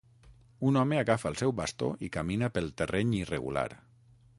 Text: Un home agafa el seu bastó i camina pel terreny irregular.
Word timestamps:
Un 0.69 0.79
home 0.83 0.97
agafa 1.01 1.29
el 1.33 1.37
seu 1.43 1.55
bastó 1.61 1.91
i 2.09 2.13
camina 2.19 2.53
pel 2.59 2.75
terreny 2.83 3.17
irregular. 3.23 3.69